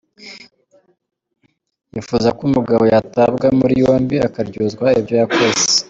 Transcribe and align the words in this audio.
Yifuza 1.93 2.27
ko 2.35 2.41
umugabo 2.49 2.83
yatabwa 2.93 3.45
muri 3.59 3.73
yombi 3.83 4.15
akaryozwa 4.27 4.85
ibyo 4.99 5.15
yakoze. 5.23 5.63